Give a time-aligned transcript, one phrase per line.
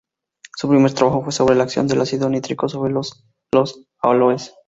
[0.57, 3.23] Su primer trabajo fue sobre la acción del ácido nítrico sobre los
[4.01, 4.55] aloes.